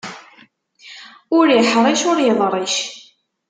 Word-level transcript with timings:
Ur 1.37 1.47
iḥṛic, 1.59 2.01
ur 2.11 2.17
iḍric. 2.29 2.75